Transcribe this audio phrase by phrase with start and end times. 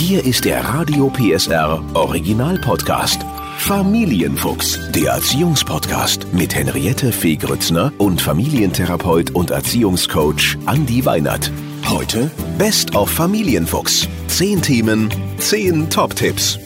[0.00, 3.20] Hier ist der Radio PSR Original Podcast.
[3.58, 11.52] Familienfuchs, der Erziehungspodcast mit Henriette Fee Grützner und Familientherapeut und Erziehungscoach Andi Weinert.
[11.86, 14.08] Heute Best of Familienfuchs.
[14.28, 16.58] Zehn Themen, zehn Top-Tipps.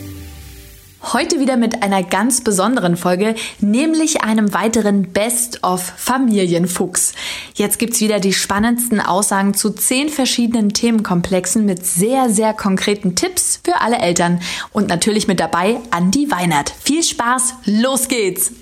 [1.13, 7.13] Heute wieder mit einer ganz besonderen Folge, nämlich einem weiteren Best of Familienfuchs.
[7.55, 13.61] Jetzt gibt's wieder die spannendsten Aussagen zu zehn verschiedenen Themenkomplexen mit sehr, sehr konkreten Tipps
[13.63, 14.41] für alle Eltern.
[14.73, 16.73] Und natürlich mit dabei Andi Weinert.
[16.83, 18.53] Viel Spaß, los geht's!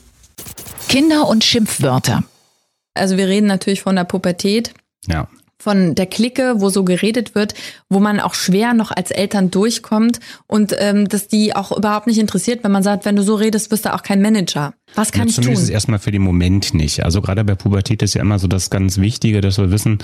[0.89, 2.25] Kinder und Schimpfwörter.
[2.95, 4.75] Also wir reden natürlich von der Pubertät.
[5.07, 5.29] Ja
[5.63, 7.55] von der Clique, wo so geredet wird,
[7.89, 12.19] wo man auch schwer noch als Eltern durchkommt und ähm, dass die auch überhaupt nicht
[12.19, 14.75] interessiert, wenn man sagt, wenn du so redest, wirst du auch kein Manager.
[14.95, 15.45] Was kann ja, ich tun?
[15.45, 17.05] Zumindest erstmal für den Moment nicht.
[17.05, 19.99] Also gerade bei Pubertät ist ja immer so das ganz Wichtige, dass wir wissen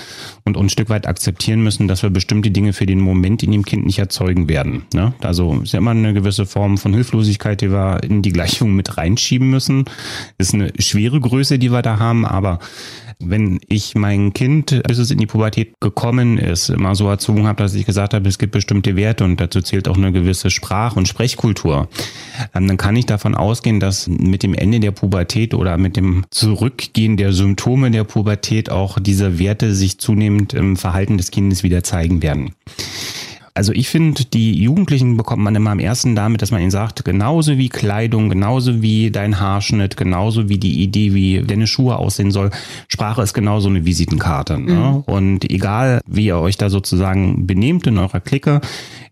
[0.45, 3.65] und ein Stück weit akzeptieren müssen, dass wir bestimmte Dinge für den Moment in dem
[3.65, 4.83] Kind nicht erzeugen werden.
[4.95, 5.13] Ne?
[5.21, 8.97] Also ist ja immer eine gewisse Form von Hilflosigkeit, die wir in die Gleichung mit
[8.97, 9.85] reinschieben müssen.
[10.39, 12.59] Ist eine schwere Größe, die wir da haben, aber
[13.21, 17.61] wenn ich mein Kind, bis es in die Pubertät gekommen ist, immer so erzogen habe,
[17.63, 20.97] dass ich gesagt habe, es gibt bestimmte Werte und dazu zählt auch eine gewisse Sprach-
[20.97, 21.89] und Sprechkultur,
[22.55, 26.25] ähm, dann kann ich davon ausgehen, dass mit dem Ende der Pubertät oder mit dem
[26.31, 31.83] Zurückgehen der Symptome der Pubertät auch diese Werte sich zunehmend im Verhalten des Kindes wieder
[31.83, 32.53] zeigen werden.
[33.59, 37.05] Also ich finde, die Jugendlichen bekommt man immer am ersten damit, dass man ihnen sagt,
[37.05, 42.31] genauso wie Kleidung, genauso wie dein Haarschnitt, genauso wie die Idee, wie deine Schuhe aussehen
[42.31, 42.53] soll,
[42.87, 44.61] Sprache ist genauso eine Visitenkarte.
[44.61, 44.75] Ne?
[44.75, 45.13] Mhm.
[45.13, 48.61] Und egal, wie ihr euch da sozusagen benehmt in eurer Clique,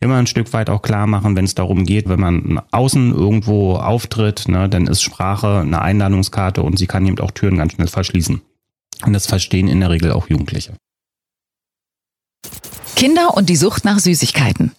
[0.00, 3.76] immer ein Stück weit auch klar machen, wenn es darum geht, wenn man außen irgendwo
[3.76, 7.88] auftritt, ne, dann ist Sprache eine Einladungskarte und sie kann eben auch Türen ganz schnell
[7.88, 8.40] verschließen.
[9.04, 10.74] Und das verstehen in der Regel auch Jugendliche.
[12.94, 14.72] Kinder und die Sucht nach Süßigkeiten.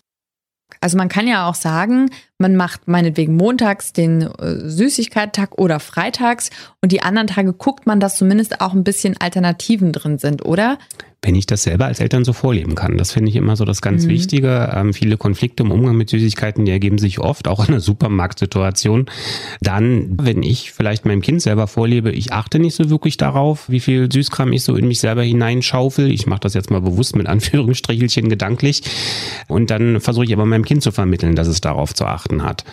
[0.82, 6.50] Also man kann ja auch sagen, man macht meinetwegen montags den äh, Süßigkeitstag oder freitags
[6.82, 10.78] und die anderen Tage guckt man, dass zumindest auch ein bisschen Alternativen drin sind, oder?
[11.22, 12.98] Wenn ich das selber als Eltern so vorleben kann.
[12.98, 14.10] Das finde ich immer so das ganz mhm.
[14.10, 14.72] Wichtige.
[14.74, 19.08] Ähm, viele Konflikte im Umgang mit Süßigkeiten, die ergeben sich oft auch in einer Supermarktsituation.
[19.60, 23.80] Dann, wenn ich vielleicht meinem Kind selber vorlebe, ich achte nicht so wirklich darauf, wie
[23.80, 26.12] viel Süßkram ich so in mich selber hineinschaufel.
[26.12, 28.84] Ich mache das jetzt mal bewusst mit Anführungsstrichelchen gedanklich.
[29.48, 32.64] Und dann versuche ich aber meinem Kind zu vermitteln, dass es darauf zu achten hat.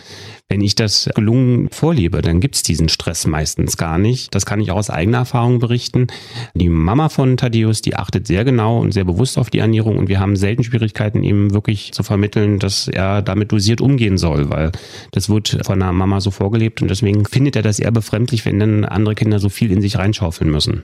[0.51, 4.35] Wenn ich das gelungen vorlebe, dann gibt's diesen Stress meistens gar nicht.
[4.35, 6.09] Das kann ich auch aus eigener Erfahrung berichten.
[6.55, 10.09] Die Mama von Thaddeus, die achtet sehr genau und sehr bewusst auf die Ernährung und
[10.09, 14.73] wir haben selten Schwierigkeiten, ihm wirklich zu vermitteln, dass er damit dosiert umgehen soll, weil
[15.13, 18.59] das wird von der Mama so vorgelebt und deswegen findet er das eher befremdlich, wenn
[18.59, 20.83] dann andere Kinder so viel in sich reinschaufeln müssen.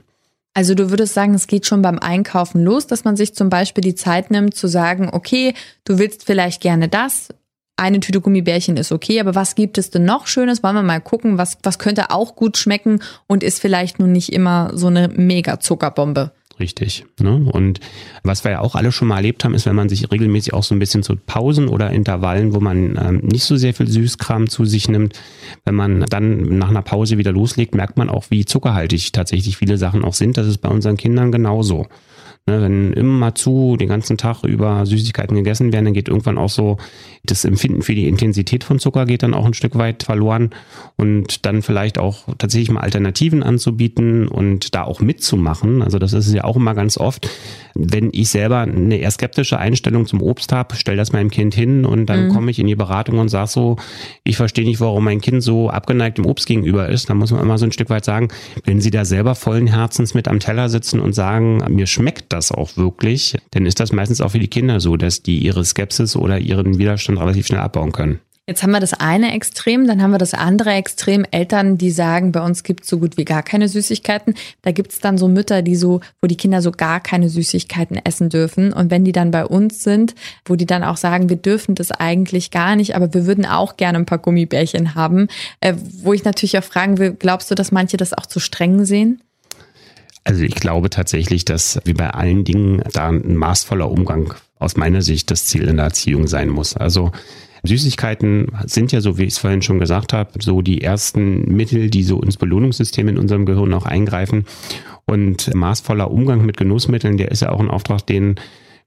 [0.53, 3.81] Also du würdest sagen, es geht schon beim Einkaufen los, dass man sich zum Beispiel
[3.81, 5.53] die Zeit nimmt zu sagen, okay,
[5.85, 7.29] du willst vielleicht gerne das,
[7.81, 10.61] eine Tüte Gummibärchen ist okay, aber was gibt es denn noch Schönes?
[10.61, 14.31] Wollen wir mal gucken, was, was könnte auch gut schmecken und ist vielleicht nun nicht
[14.31, 16.31] immer so eine mega Zuckerbombe.
[16.61, 17.05] Richtig.
[17.19, 17.49] Ne?
[17.51, 17.79] Und
[18.21, 20.61] was wir ja auch alle schon mal erlebt haben, ist, wenn man sich regelmäßig auch
[20.61, 24.47] so ein bisschen zu Pausen oder Intervallen, wo man ähm, nicht so sehr viel Süßkram
[24.47, 25.19] zu sich nimmt,
[25.65, 29.79] wenn man dann nach einer Pause wieder loslegt, merkt man auch, wie zuckerhaltig tatsächlich viele
[29.79, 30.37] Sachen auch sind.
[30.37, 31.87] Das ist bei unseren Kindern genauso.
[32.47, 36.49] Ne, wenn immer zu den ganzen Tag über Süßigkeiten gegessen werden, dann geht irgendwann auch
[36.49, 36.77] so
[37.23, 40.49] das Empfinden für die Intensität von Zucker geht dann auch ein Stück weit verloren
[40.95, 45.83] und dann vielleicht auch tatsächlich mal Alternativen anzubieten und da auch mitzumachen.
[45.83, 47.29] Also das ist ja auch immer ganz oft,
[47.75, 51.85] wenn ich selber eine eher skeptische Einstellung zum Obst habe, stell das meinem Kind hin
[51.85, 52.33] und dann mhm.
[52.33, 53.75] komme ich in die Beratung und sage so,
[54.23, 57.07] ich verstehe nicht, warum mein Kind so abgeneigt dem Obst gegenüber ist.
[57.07, 58.29] Da muss man immer so ein Stück weit sagen,
[58.65, 62.51] wenn Sie da selber vollen Herzens mit am Teller sitzen und sagen, mir schmeckt das
[62.51, 66.15] auch wirklich, dann ist das meistens auch für die Kinder so, dass die ihre Skepsis
[66.15, 68.19] oder ihren Widerstand relativ schnell abbauen können.
[68.47, 71.25] Jetzt haben wir das eine Extrem, dann haben wir das andere Extrem.
[71.29, 74.33] Eltern, die sagen, bei uns gibt es so gut wie gar keine Süßigkeiten.
[74.63, 77.97] Da gibt es dann so Mütter, die so, wo die Kinder so gar keine Süßigkeiten
[78.03, 78.73] essen dürfen.
[78.73, 81.91] Und wenn die dann bei uns sind, wo die dann auch sagen, wir dürfen das
[81.91, 85.27] eigentlich gar nicht, aber wir würden auch gerne ein paar Gummibärchen haben,
[85.61, 88.85] äh, wo ich natürlich auch fragen will, glaubst du, dass manche das auch zu streng
[88.85, 89.21] sehen?
[90.23, 95.01] Also ich glaube tatsächlich, dass wie bei allen Dingen da ein maßvoller Umgang aus meiner
[95.01, 96.77] Sicht das Ziel in der Erziehung sein muss.
[96.77, 97.11] Also
[97.63, 101.89] Süßigkeiten sind ja, so wie ich es vorhin schon gesagt habe, so die ersten Mittel,
[101.89, 104.45] die so ins Belohnungssystem in unserem Gehirn auch eingreifen.
[105.05, 108.35] Und maßvoller Umgang mit Genussmitteln, der ist ja auch ein Auftrag, den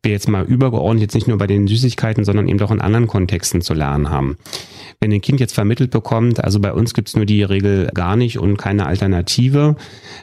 [0.03, 3.07] wir jetzt mal übergeordnet jetzt nicht nur bei den Süßigkeiten, sondern eben auch in anderen
[3.07, 4.37] Kontexten zu lernen haben.
[5.01, 8.39] Wenn ein Kind jetzt vermittelt bekommt, also bei uns gibt's nur die Regel gar nicht
[8.39, 9.77] und keine Alternative,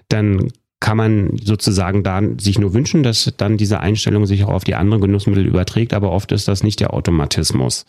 [0.08, 4.64] dann kann man sozusagen da sich nur wünschen, dass dann diese Einstellung sich auch auf
[4.64, 7.86] die anderen Genussmittel überträgt, aber oft ist das nicht der Automatismus.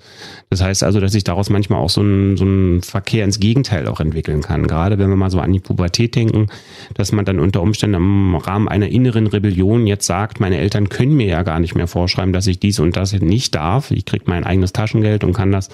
[0.51, 3.89] Das heißt also, dass sich daraus manchmal auch so ein, so ein Verkehr ins Gegenteil
[3.89, 4.67] auch entwickeln kann.
[4.67, 6.49] Gerade wenn wir mal so an die Pubertät denken,
[6.93, 11.17] dass man dann unter Umständen im Rahmen einer inneren Rebellion jetzt sagt, meine Eltern können
[11.17, 13.91] mir ja gar nicht mehr vorschreiben, dass ich dies und das nicht darf.
[13.91, 15.71] Ich kriege mein eigenes Taschengeld und kann das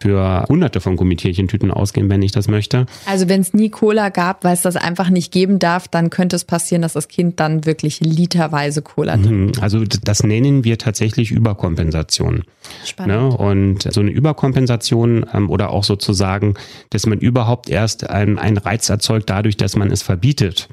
[0.00, 2.86] für hunderte von Gummitierchentüten ausgehen, wenn ich das möchte.
[3.06, 6.36] Also wenn es nie Cola gab, weil es das einfach nicht geben darf, dann könnte
[6.36, 9.56] es passieren, dass das Kind dann wirklich literweise Cola trinkt.
[9.56, 9.62] Mhm.
[9.62, 12.44] Also das nennen wir tatsächlich Überkompensation.
[12.84, 13.14] Spannend.
[13.14, 13.36] Ne?
[13.36, 16.54] Und so eine Überkompensation ähm, oder auch sozusagen,
[16.90, 20.68] dass man überhaupt erst einen, einen Reiz erzeugt dadurch, dass man es verbietet.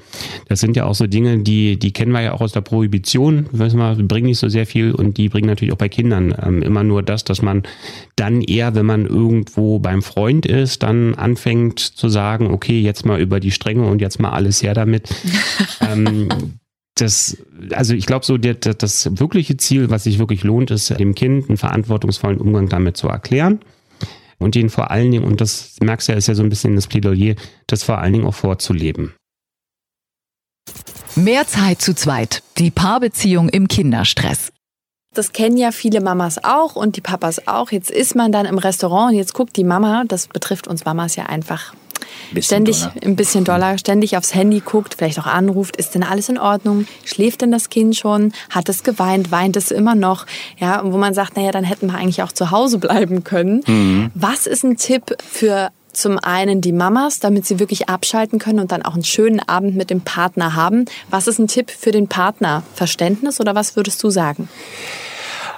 [0.48, 3.46] Das sind ja auch so Dinge, die, die kennen wir ja auch aus der Prohibition.
[3.52, 6.62] Wissen wir, bringen nicht so sehr viel und die bringen natürlich auch bei Kindern ähm,
[6.62, 7.62] immer nur das, dass man
[8.16, 13.20] dann eher, wenn man irgendwo beim Freund ist, dann anfängt zu sagen, okay, jetzt mal
[13.20, 15.08] über die Stränge und jetzt mal alles her damit.
[15.80, 16.28] ähm,
[16.94, 17.38] das,
[17.72, 21.48] also ich glaube so, das, das wirkliche Ziel, was sich wirklich lohnt, ist dem Kind
[21.48, 23.60] einen verantwortungsvollen Umgang damit zu erklären
[24.38, 26.74] und den vor allen Dingen, und das merkst du ja, ist ja so ein bisschen
[26.76, 27.34] das Plädoyer,
[27.66, 29.14] das vor allen Dingen auch vorzuleben.
[31.14, 32.42] Mehr Zeit zu zweit.
[32.58, 34.52] Die Paarbeziehung im Kinderstress.
[35.16, 37.72] Das kennen ja viele Mamas auch und die Papas auch.
[37.72, 41.16] Jetzt ist man dann im Restaurant und jetzt guckt die Mama, das betrifft uns Mamas
[41.16, 41.72] ja einfach
[42.40, 42.92] ständig doller.
[43.02, 46.86] ein bisschen doller, ständig aufs Handy guckt, vielleicht auch anruft, ist denn alles in Ordnung?
[47.04, 48.32] Schläft denn das Kind schon?
[48.50, 49.30] Hat es geweint?
[49.30, 50.26] Weint es immer noch?
[50.58, 53.62] Ja, und wo man sagt, naja, dann hätten wir eigentlich auch zu Hause bleiben können.
[53.66, 54.10] Mhm.
[54.14, 58.70] Was ist ein Tipp für zum einen die Mamas, damit sie wirklich abschalten können und
[58.70, 60.84] dann auch einen schönen Abend mit dem Partner haben.
[61.08, 62.62] Was ist ein Tipp für den Partner?
[62.74, 64.50] Verständnis oder was würdest du sagen?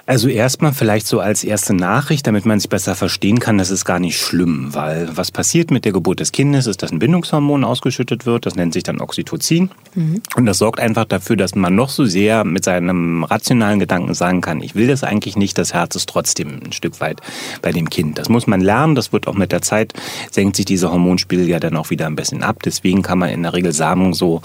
[0.09, 3.85] Also erstmal vielleicht so als erste Nachricht, damit man sich besser verstehen kann, das ist
[3.85, 7.63] gar nicht schlimm, weil was passiert mit der Geburt des Kindes ist, dass ein Bindungshormon
[7.63, 10.23] ausgeschüttet wird, das nennt sich dann Oxytocin mhm.
[10.35, 14.41] und das sorgt einfach dafür, dass man noch so sehr mit seinem rationalen Gedanken sagen
[14.41, 17.21] kann, ich will das eigentlich nicht, das Herz ist trotzdem ein Stück weit
[17.61, 18.17] bei dem Kind.
[18.17, 19.93] Das muss man lernen, das wird auch mit der Zeit,
[20.31, 23.43] senkt sich dieser Hormonspiegel ja dann auch wieder ein bisschen ab, deswegen kann man in
[23.43, 24.41] der Regel sagen, so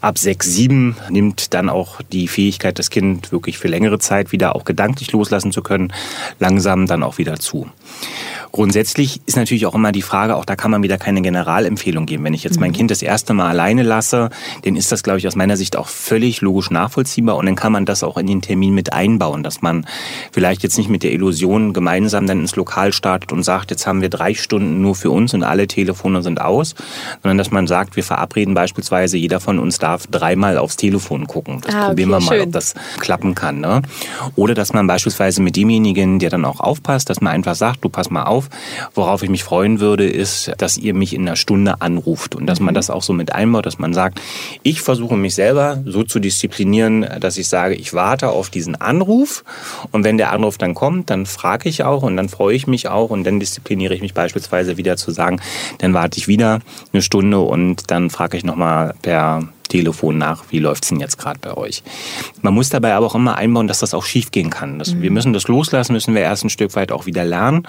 [0.00, 4.54] ab sechs, sieben nimmt dann auch die Fähigkeit, das Kind wirklich für längere Zeit wieder
[4.54, 5.92] auch gedanklich loslassen zu können,
[6.38, 7.68] langsam dann auch wieder zu.
[8.52, 12.24] Grundsätzlich ist natürlich auch immer die Frage, auch da kann man wieder keine Generalempfehlung geben.
[12.24, 12.76] Wenn ich jetzt mein mhm.
[12.76, 14.30] Kind das erste Mal alleine lasse,
[14.64, 17.72] dann ist das, glaube ich, aus meiner Sicht auch völlig logisch nachvollziehbar und dann kann
[17.72, 19.86] man das auch in den Termin mit einbauen, dass man
[20.32, 24.00] vielleicht jetzt nicht mit der Illusion gemeinsam dann ins Lokal startet und sagt, jetzt haben
[24.00, 26.74] wir drei Stunden nur für uns und alle Telefone sind aus,
[27.22, 31.60] sondern dass man sagt, wir verabreden beispielsweise, jeder von uns darf dreimal aufs Telefon gucken.
[31.62, 32.42] Das ah, probieren wir mal, schön.
[32.42, 33.60] ob das klappen kann.
[33.60, 33.82] Ne?
[34.36, 37.88] Oder dass man beispielsweise mit demjenigen, der dann auch aufpasst, dass man einfach sagt, du
[37.88, 38.48] pass mal auf, auf.
[38.94, 42.60] Worauf ich mich freuen würde, ist, dass ihr mich in einer Stunde anruft und dass
[42.60, 42.76] man mhm.
[42.76, 44.20] das auch so mit einbaut, dass man sagt,
[44.62, 49.44] ich versuche mich selber so zu disziplinieren, dass ich sage, ich warte auf diesen Anruf
[49.92, 52.88] und wenn der Anruf dann kommt, dann frage ich auch und dann freue ich mich
[52.88, 55.40] auch und dann diszipliniere ich mich beispielsweise wieder zu sagen,
[55.78, 56.60] dann warte ich wieder
[56.92, 61.18] eine Stunde und dann frage ich nochmal per Telefon nach, wie läuft es denn jetzt
[61.18, 61.82] gerade bei euch.
[62.42, 64.78] Man muss dabei aber auch immer einbauen, dass das auch schief gehen kann.
[64.78, 65.02] Das, mhm.
[65.02, 67.66] Wir müssen das loslassen, müssen wir erst ein Stück weit auch wieder lernen.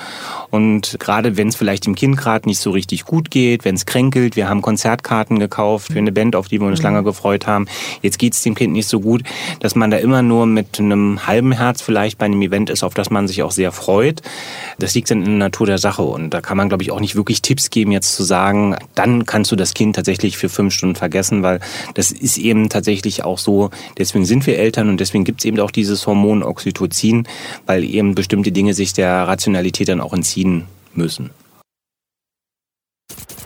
[0.49, 3.85] Und gerade wenn es vielleicht dem Kind gerade nicht so richtig gut geht, wenn es
[3.85, 6.85] kränkelt, wir haben Konzertkarten gekauft für eine Band, auf die wir uns mhm.
[6.85, 7.67] lange gefreut haben.
[8.01, 9.23] Jetzt geht es dem Kind nicht so gut,
[9.59, 12.93] dass man da immer nur mit einem halben Herz vielleicht bei einem Event ist, auf
[12.93, 14.21] das man sich auch sehr freut.
[14.77, 16.03] Das liegt dann in der Natur der Sache.
[16.03, 19.25] Und da kann man, glaube ich, auch nicht wirklich Tipps geben, jetzt zu sagen, dann
[19.25, 21.59] kannst du das Kind tatsächlich für fünf Stunden vergessen, weil
[21.93, 23.69] das ist eben tatsächlich auch so.
[23.97, 27.27] Deswegen sind wir Eltern und deswegen gibt es eben auch dieses Hormon Oxytocin,
[27.65, 31.31] weil eben bestimmte Dinge sich der Rationalität dann auch entziehen müssen.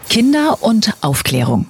[0.09, 1.67] Kinder und Aufklärung.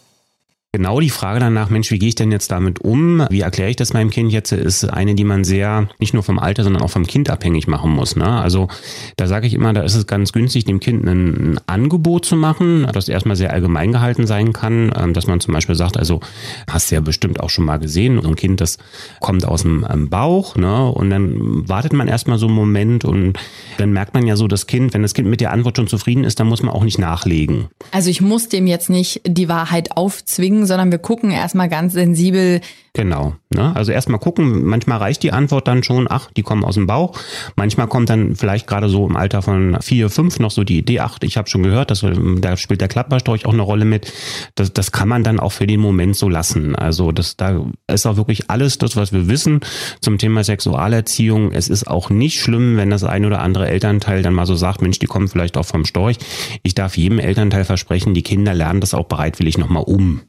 [0.76, 3.28] Genau die Frage danach, Mensch, wie gehe ich denn jetzt damit um?
[3.30, 6.40] Wie erkläre ich das meinem Kind jetzt, ist eine, die man sehr nicht nur vom
[6.40, 8.16] Alter, sondern auch vom Kind abhängig machen muss.
[8.16, 8.26] Ne?
[8.26, 8.70] Also
[9.16, 12.88] da sage ich immer, da ist es ganz günstig, dem Kind ein, Angebot zu machen,
[12.92, 16.22] das erstmal sehr allgemein gehalten sein kann, ähm, dass man zum Beispiel sagt, also
[16.68, 18.80] hast du ja bestimmt auch schon mal gesehen, so ein Kind, das
[19.20, 20.90] kommt aus dem ähm, Bauch ne?
[20.90, 23.38] und dann wartet man erstmal so einen Moment und
[23.78, 26.24] dann merkt man ja so, das Kind, wenn das Kind mit der Antwort schon zufrieden
[26.24, 27.68] ist, dann muss man auch nicht nachlegen.
[27.92, 32.62] Also ich muss dem jetzt nicht die Wahrheit aufzwingen, sondern wir gucken erstmal ganz sensibel,
[32.96, 33.34] Genau.
[33.50, 33.76] Ne?
[33.76, 37.18] Also erstmal gucken, manchmal reicht die Antwort dann schon, ach, die kommen aus dem Bauch.
[37.56, 41.00] Manchmal kommt dann vielleicht gerade so im Alter von vier, fünf noch so die Idee,
[41.00, 42.06] ach, ich habe schon gehört, dass,
[42.38, 44.14] da spielt der Klapperstorch auch eine Rolle mit.
[44.54, 46.76] Das, das kann man dann auch für den Moment so lassen.
[46.76, 49.62] Also das, da ist auch wirklich alles das, was wir wissen
[50.00, 51.52] zum Thema Sexualerziehung.
[51.52, 54.84] Es ist auch nicht schlimm, wenn das ein oder andere Elternteil dann mal so sagt,
[54.84, 56.18] Mensch, die kommen vielleicht auch vom Storch.
[56.62, 60.22] Ich darf jedem Elternteil versprechen, die Kinder lernen das auch bereitwillig nochmal um.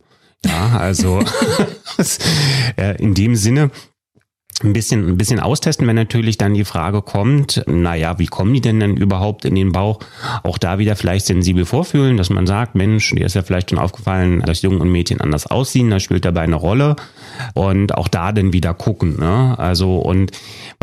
[0.45, 1.21] Ja, also
[2.99, 3.71] in dem Sinne
[4.63, 8.61] ein bisschen, ein bisschen austesten, wenn natürlich dann die Frage kommt, naja, wie kommen die
[8.61, 9.99] denn dann überhaupt in den Bauch?
[10.45, 13.81] Auch da wieder vielleicht sensibel vorfühlen, dass man sagt, Mensch, dir ist ja vielleicht schon
[13.81, 16.95] aufgefallen, dass Jungen und Mädchen anders aussehen, das spielt dabei eine Rolle.
[17.55, 19.19] Und auch da dann wieder gucken.
[19.19, 19.59] Ne?
[19.59, 20.31] Also, und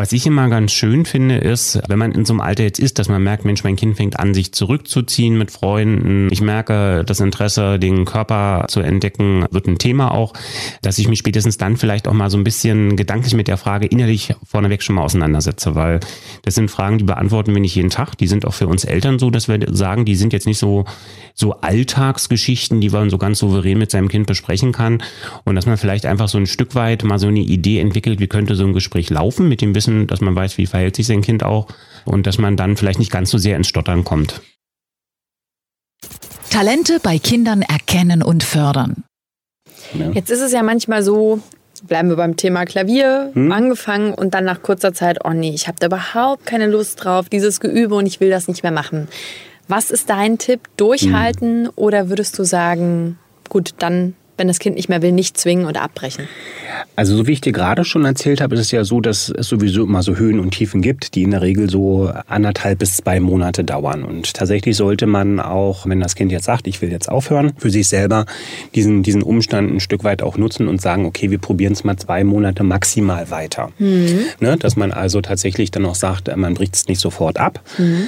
[0.02, 2.98] was ich immer ganz schön finde, ist, wenn man in so einem Alter jetzt ist,
[2.98, 6.28] dass man merkt, Mensch, mein Kind fängt an, sich zurückzuziehen mit Freunden.
[6.32, 10.34] Ich merke, das Interesse, den Körper zu entdecken, wird ein Thema auch,
[10.82, 13.86] dass ich mich spätestens dann vielleicht auch mal so ein bisschen gedanklich mit der Frage
[13.86, 16.00] innerlich vorneweg schon mal auseinandersetze, weil
[16.42, 18.18] das sind Fragen, die beantworten wir nicht jeden Tag.
[18.18, 20.86] Die sind auch für uns Eltern so, dass wir sagen, die sind jetzt nicht so,
[21.36, 25.04] so Alltagsgeschichten, die man so ganz souverän mit seinem Kind besprechen kann.
[25.44, 28.28] Und dass man vielleicht einfach so ein Stück weit mal so eine Idee entwickelt, wie
[28.28, 31.22] könnte so ein Gespräch laufen, mit dem Wissen, dass man weiß, wie verhält sich sein
[31.22, 31.68] Kind auch
[32.06, 34.42] und dass man dann vielleicht nicht ganz so sehr ins Stottern kommt.
[36.50, 39.04] Talente bei Kindern erkennen und fördern.
[39.94, 40.12] Ja.
[40.12, 41.40] Jetzt ist es ja manchmal so,
[41.84, 43.52] bleiben wir beim Thema Klavier, hm?
[43.52, 47.30] angefangen und dann nach kurzer Zeit, oh nee, ich habe da überhaupt keine Lust drauf,
[47.30, 49.08] dieses Geübe und ich will das nicht mehr machen.
[49.68, 50.62] Was ist dein Tipp?
[50.78, 51.72] Durchhalten hm.
[51.76, 53.18] oder würdest du sagen,
[53.50, 56.28] gut, dann wenn das Kind nicht mehr will, nicht zwingen oder abbrechen?
[56.96, 59.48] Also so wie ich dir gerade schon erzählt habe, ist es ja so, dass es
[59.48, 63.20] sowieso immer so Höhen und Tiefen gibt, die in der Regel so anderthalb bis zwei
[63.20, 64.04] Monate dauern.
[64.04, 67.70] Und tatsächlich sollte man auch, wenn das Kind jetzt sagt, ich will jetzt aufhören, für
[67.70, 68.26] sich selber
[68.74, 71.98] diesen, diesen Umstand ein Stück weit auch nutzen und sagen, okay, wir probieren es mal
[71.98, 73.72] zwei Monate maximal weiter.
[73.78, 74.22] Mhm.
[74.40, 77.62] Ne, dass man also tatsächlich dann auch sagt, man bricht es nicht sofort ab.
[77.78, 78.08] Mhm.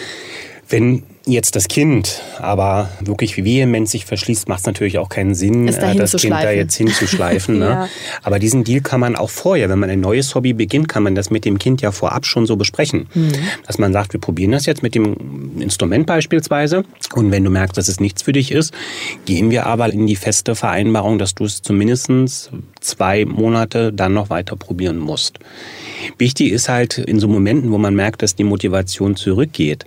[0.68, 5.36] Wenn jetzt das Kind aber wirklich wie vehement sich verschließt, macht es natürlich auch keinen
[5.36, 5.78] Sinn, das
[6.16, 7.60] Kind da jetzt hinzuschleifen.
[7.60, 7.66] ne?
[7.66, 7.90] ja.
[8.22, 11.16] Aber diesen Deal kann man auch vorher, wenn man ein neues Hobby beginnt, kann man
[11.16, 13.08] das mit dem Kind ja vorab schon so besprechen.
[13.14, 13.34] Mhm.
[13.66, 16.84] Dass man sagt, wir probieren das jetzt mit dem Instrument beispielsweise
[17.16, 18.74] und wenn du merkst, dass es nichts für dich ist,
[19.26, 21.94] gehen wir aber in die feste Vereinbarung, dass du es zumindest
[22.82, 25.40] zwei Monate dann noch weiter probieren musst.
[26.18, 29.86] Wichtig ist halt in so Momenten, wo man merkt, dass die Motivation zurückgeht,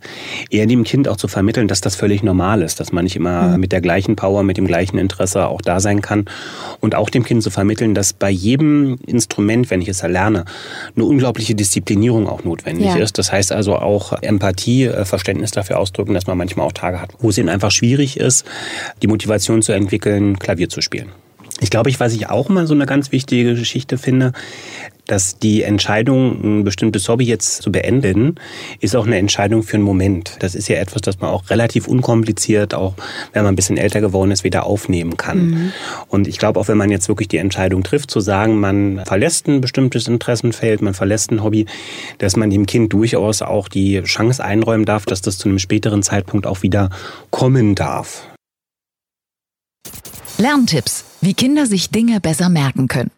[0.50, 3.48] eher dem Kind auch zu vermitteln, dass das völlig normal ist, dass man nicht immer
[3.48, 3.60] mhm.
[3.60, 6.26] mit der gleichen Power, mit dem gleichen Interesse auch da sein kann
[6.80, 10.44] und auch dem Kind zu vermitteln, dass bei jedem Instrument, wenn ich es erlerne,
[10.94, 12.96] eine unglaubliche Disziplinierung auch notwendig ja.
[12.96, 13.18] ist.
[13.18, 17.14] Das heißt also auch Empathie, äh, Verständnis dafür ausdrücken, dass man manchmal auch Tage hat,
[17.18, 18.44] wo es ihnen einfach schwierig ist,
[19.02, 21.08] die Motivation zu entwickeln, Klavier zu spielen.
[21.60, 24.32] Ich glaube, ich, was ich auch mal so eine ganz wichtige Geschichte finde,
[25.06, 28.34] dass die Entscheidung, ein bestimmtes Hobby jetzt zu beenden,
[28.80, 30.36] ist auch eine Entscheidung für einen Moment.
[30.40, 32.94] Das ist ja etwas, das man auch relativ unkompliziert, auch
[33.32, 35.46] wenn man ein bisschen älter geworden ist, wieder aufnehmen kann.
[35.46, 35.72] Mhm.
[36.08, 39.46] Und ich glaube, auch wenn man jetzt wirklich die Entscheidung trifft, zu sagen, man verlässt
[39.46, 41.66] ein bestimmtes Interessenfeld, man verlässt ein Hobby,
[42.18, 46.02] dass man dem Kind durchaus auch die Chance einräumen darf, dass das zu einem späteren
[46.02, 46.90] Zeitpunkt auch wieder
[47.30, 48.26] kommen darf.
[50.38, 53.10] Lerntipps, wie Kinder sich Dinge besser merken können.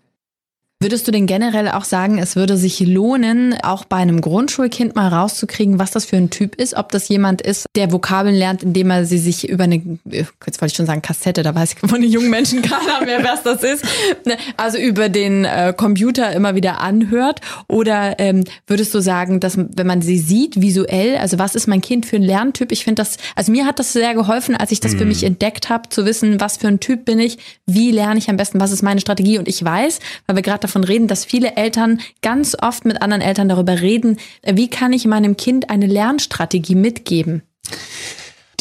[0.80, 5.08] Würdest du denn generell auch sagen, es würde sich lohnen, auch bei einem Grundschulkind mal
[5.08, 6.74] rauszukriegen, was das für ein Typ ist?
[6.74, 10.66] Ob das jemand ist, der Vokabeln lernt, indem er sie sich über eine, jetzt wollte
[10.66, 13.64] ich schon sagen Kassette, da weiß ich von den jungen Menschen keiner mehr, was das
[13.64, 13.84] ist.
[14.24, 17.40] Ne, also über den äh, Computer immer wieder anhört.
[17.66, 21.80] Oder ähm, würdest du sagen, dass wenn man sie sieht, visuell, also was ist mein
[21.80, 22.70] Kind für ein Lerntyp?
[22.70, 24.98] Ich finde das, also mir hat das sehr geholfen, als ich das hm.
[25.00, 28.30] für mich entdeckt habe, zu wissen, was für ein Typ bin ich, wie lerne ich
[28.30, 29.38] am besten, was ist meine Strategie.
[29.38, 33.22] Und ich weiß, weil wir gerade davon reden, dass viele Eltern ganz oft mit anderen
[33.22, 37.42] Eltern darüber reden, wie kann ich meinem Kind eine Lernstrategie mitgeben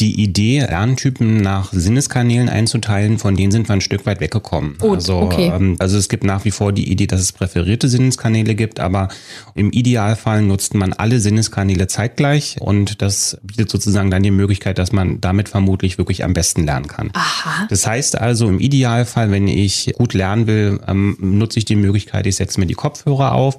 [0.00, 4.76] die Idee, Lerntypen nach Sinneskanälen einzuteilen, von denen sind wir ein Stück weit weggekommen.
[4.80, 5.50] Oh, also, okay.
[5.52, 9.08] ähm, also es gibt nach wie vor die Idee, dass es präferierte Sinneskanäle gibt, aber
[9.56, 14.92] im Idealfall nutzt man alle Sinneskanäle zeitgleich und das bietet sozusagen dann die Möglichkeit, dass
[14.92, 17.10] man damit vermutlich wirklich am besten lernen kann.
[17.14, 17.66] Aha.
[17.68, 22.28] Das heißt also im Idealfall, wenn ich gut lernen will, ähm, nutze ich die Möglichkeit,
[22.28, 23.56] ich setze mir die Kopfhörer auf,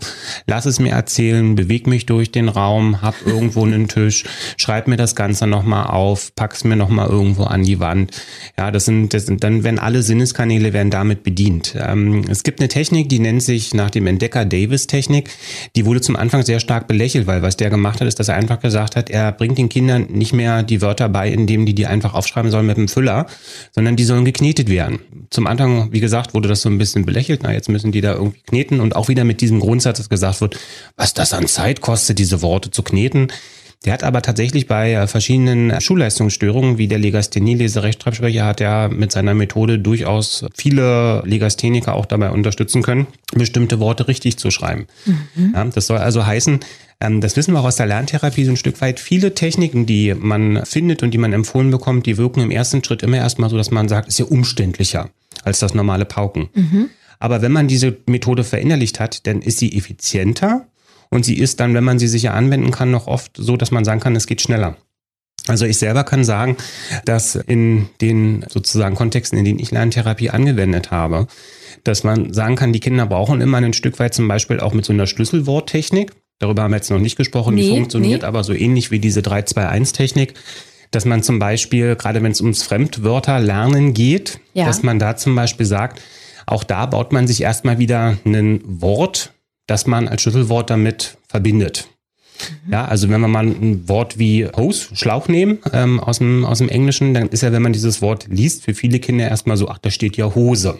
[0.47, 4.23] lass es mir erzählen, bewege mich durch den Raum, hab irgendwo einen Tisch,
[4.55, 8.11] schreib mir das Ganze nochmal auf, pack's mir noch mal irgendwo an die Wand.
[8.57, 11.75] Ja, das sind, das sind dann werden alle Sinneskanäle werden damit bedient.
[11.77, 15.29] Ähm, es gibt eine Technik, die nennt sich nach dem Entdecker Davis Technik.
[15.75, 18.35] Die wurde zum Anfang sehr stark belächelt, weil was der gemacht hat, ist, dass er
[18.35, 21.87] einfach gesagt hat, er bringt den Kindern nicht mehr die Wörter bei, indem die die
[21.87, 23.27] einfach aufschreiben sollen mit dem Füller,
[23.71, 24.99] sondern die sollen geknetet werden.
[25.29, 27.41] Zum Anfang, wie gesagt, wurde das so ein bisschen belächelt.
[27.43, 30.41] Na, jetzt müssen die da irgendwie kneten und auch wieder mit diesem Grundsatz, dass gesagt
[30.41, 30.59] wird,
[30.95, 33.31] was das an Zeit kostet, diese Worte zu kneten.
[33.85, 39.11] Der hat aber tatsächlich bei äh, verschiedenen Schulleistungsstörungen wie der Legasthenie, Leserechtschreibschwäche, hat er mit
[39.11, 44.87] seiner Methode durchaus viele Legastheniker auch dabei unterstützen können, bestimmte Worte richtig zu schreiben.
[45.05, 45.53] Mhm.
[45.55, 46.59] Ja, das soll also heißen,
[46.99, 48.99] ähm, das wissen wir auch aus der Lerntherapie so ein Stück weit.
[48.99, 53.01] Viele Techniken, die man findet und die man empfohlen bekommt, die wirken im ersten Schritt
[53.01, 55.09] immer erstmal so, dass man sagt, ist ja umständlicher.
[55.43, 56.49] als das normale Pauken.
[57.19, 60.65] Aber wenn man diese Methode verinnerlicht hat, dann ist sie effizienter
[61.09, 63.85] und sie ist dann, wenn man sie sicher anwenden kann, noch oft so, dass man
[63.85, 64.75] sagen kann, es geht schneller.
[65.47, 66.57] Also ich selber kann sagen,
[67.05, 71.27] dass in den sozusagen Kontexten, in denen ich Lerntherapie angewendet habe,
[71.83, 74.85] dass man sagen kann, die Kinder brauchen immer ein Stück weit zum Beispiel auch mit
[74.85, 76.11] so einer Schlüsselworttechnik.
[76.39, 78.27] Darüber haben wir jetzt noch nicht gesprochen, die Nee, funktioniert nee.
[78.27, 80.35] aber so ähnlich wie diese 3-2-1-Technik,
[80.91, 84.65] dass man zum Beispiel, gerade wenn es ums Fremdwörterlernen geht, Ja.
[84.65, 86.01] dass man da zum Beispiel sagt,
[86.45, 89.33] auch da baut man sich erstmal wieder ein Wort,
[89.69, 91.87] das man als Schlüsselwort damit verbindet.
[92.71, 96.59] Ja, also wenn wir mal ein Wort wie Hose, Schlauch nehmen ähm, aus, dem, aus
[96.59, 99.67] dem Englischen, dann ist ja, wenn man dieses Wort liest, für viele Kinder erstmal so,
[99.67, 100.79] ach, da steht ja Hose.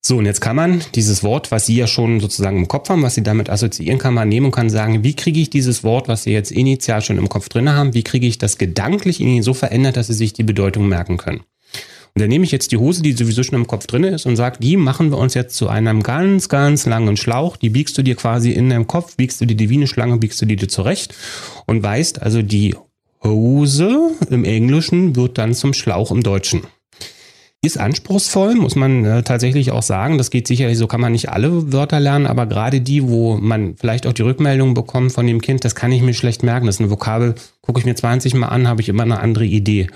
[0.00, 3.02] So, und jetzt kann man dieses Wort, was Sie ja schon sozusagen im Kopf haben,
[3.02, 6.06] was Sie damit assoziieren, kann man nehmen und kann sagen, wie kriege ich dieses Wort,
[6.06, 9.26] was Sie jetzt initial schon im Kopf drin haben, wie kriege ich das gedanklich in
[9.28, 11.40] Ihnen so verändert, dass Sie sich die Bedeutung merken können.
[12.16, 14.36] Und dann nehme ich jetzt die Hose, die sowieso schon im Kopf drin ist, und
[14.36, 17.58] sage, die machen wir uns jetzt zu einem ganz, ganz langen Schlauch.
[17.58, 20.16] Die biegst du dir quasi in deinem Kopf, biegst du dir die wie eine Schlange,
[20.16, 21.14] biegst du die dir zurecht
[21.66, 22.74] und weißt, also die
[23.22, 26.62] Hose im Englischen wird dann zum Schlauch im Deutschen.
[27.60, 30.16] Ist anspruchsvoll, muss man äh, tatsächlich auch sagen.
[30.16, 33.76] Das geht sicherlich, so kann man nicht alle Wörter lernen, aber gerade die, wo man
[33.76, 36.64] vielleicht auch die Rückmeldung bekommt von dem Kind, das kann ich mir schlecht merken.
[36.64, 39.44] Das ist eine Vokabel, gucke ich mir 20 Mal an, habe ich immer eine andere
[39.44, 39.88] Idee.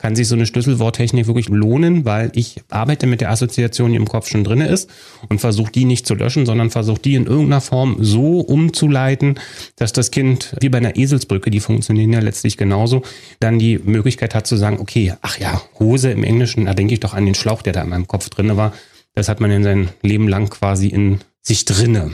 [0.00, 4.08] Kann sich so eine Schlüsselworttechnik wirklich lohnen, weil ich arbeite mit der Assoziation, die im
[4.08, 4.88] Kopf schon drinne ist
[5.28, 9.38] und versuche die nicht zu löschen, sondern versuche die in irgendeiner Form so umzuleiten,
[9.76, 13.02] dass das Kind, wie bei einer Eselsbrücke, die funktionieren ja letztlich genauso,
[13.40, 17.00] dann die Möglichkeit hat zu sagen, okay, ach ja, Hose im Englischen, da denke ich
[17.00, 18.72] doch an den Schlauch, der da in meinem Kopf drinne war.
[19.14, 22.12] Das hat man in sein Leben lang quasi in sich drinne.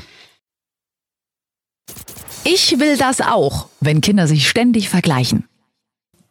[2.42, 5.44] Ich will das auch, wenn Kinder sich ständig vergleichen.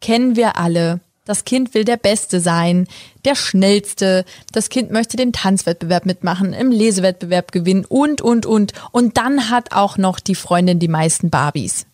[0.01, 0.99] kennen wir alle.
[1.25, 2.87] Das Kind will der Beste sein,
[3.25, 4.25] der Schnellste.
[4.51, 8.73] Das Kind möchte den Tanzwettbewerb mitmachen, im Lesewettbewerb gewinnen und, und, und.
[8.91, 11.87] Und dann hat auch noch die Freundin die meisten Barbies.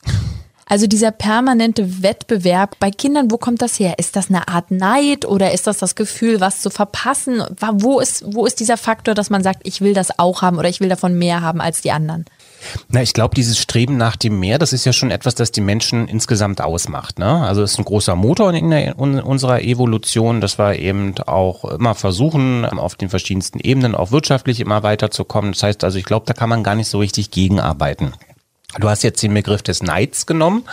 [0.66, 3.96] Also dieser permanente Wettbewerb bei Kindern, wo kommt das her?
[4.00, 7.44] Ist das eine Art Neid oder ist das das Gefühl, was zu verpassen?
[7.74, 10.70] Wo ist, wo ist dieser Faktor, dass man sagt, ich will das auch haben oder
[10.70, 12.26] ich will davon mehr haben als die anderen?
[12.90, 15.62] Na, ich glaube, dieses Streben nach dem Meer, das ist ja schon etwas, das die
[15.62, 17.20] Menschen insgesamt ausmacht.
[17.20, 17.42] Ne?
[17.44, 21.66] Also es ist ein großer Motor in, der, in unserer Evolution, dass wir eben auch
[21.66, 25.54] immer versuchen, auf den verschiedensten Ebenen auch wirtschaftlich immer weiterzukommen.
[25.54, 28.14] Das heißt also, ich glaube, da kann man gar nicht so richtig gegenarbeiten.
[28.80, 30.64] Du hast jetzt den Begriff des Neids genommen.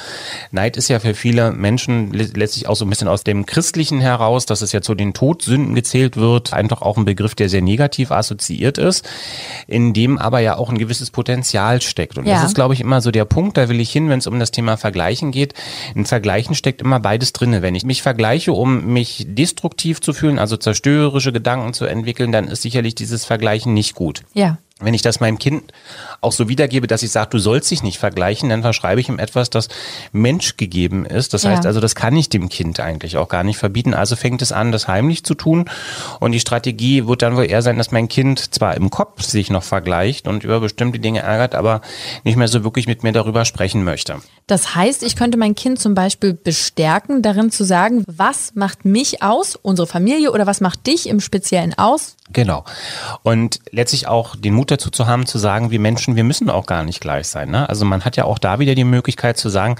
[0.53, 4.01] Neid ist ja für viele Menschen le- letztlich auch so ein bisschen aus dem Christlichen
[4.01, 7.61] heraus, dass es ja zu den Todsünden gezählt wird, einfach auch ein Begriff, der sehr
[7.63, 9.09] negativ assoziiert ist,
[9.67, 12.19] in dem aber ja auch ein gewisses Potenzial steckt.
[12.19, 12.35] Und Ja.
[12.35, 14.39] das ist, glaube ich, immer so der Punkt, da will ich hin, wenn es um
[14.39, 15.55] das Thema Vergleichen geht.
[15.97, 17.63] In Vergleichen steckt immer beides drinne.
[17.63, 22.47] Wenn ich mich vergleiche, um mich destruktiv zu fühlen, also zerstörerische Gedanken zu entwickeln, dann
[22.49, 24.23] ist sicherlich dieses Vergleichen nicht gut.
[24.35, 24.59] Ja.
[24.81, 25.73] Wenn ich das meinem Kind
[26.21, 29.19] auch so wiedergebe, dass ich sage, du sollst dich nicht vergleichen, dann verschreibe ich ihm
[29.19, 29.69] etwas, das
[30.13, 31.35] menschgegeben ist.
[31.35, 31.51] Das Ja.
[31.51, 33.95] heißt also, das kann ich dem Kind eigentlich auch gar nicht verbieten.
[33.95, 35.69] Also fängt es an, das heimlich zu tun.
[36.21, 39.51] Und die Strategie wird dann wohl eher sein, dass mein Kind zwar im Kopf sich
[39.51, 41.81] noch vergleicht und über bestimmte Dinge ärgert, aber
[42.25, 44.17] nicht mehr so wirklich mit mir darüber sprechen möchte.
[44.47, 49.23] Das heißt, ich könnte mein Kind zum Beispiel bestärken, darin zu sagen, was macht mich
[49.23, 52.17] aus, unsere Familie oder was macht dich im Speziellen aus?
[52.33, 52.65] Genau.
[53.23, 56.67] Und letztlich auch den Mut dazu zu haben, zu sagen, wir Menschen, wir müssen auch
[56.67, 57.51] gar nicht gleich sein.
[57.51, 57.69] Ne?
[57.69, 59.77] Also man hat ja auch da wieder die Möglichkeit zu sagen,